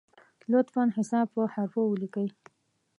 لطفا 0.51 0.83
حساب 0.97 1.27
په 1.35 1.41
حروفو 1.53 1.81
ولیکی! 1.87 2.27